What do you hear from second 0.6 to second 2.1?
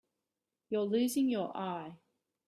You're losing your eye.